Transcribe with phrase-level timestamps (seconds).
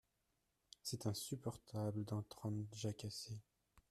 [0.81, 3.39] C’est insupportable d’entendre jacasser…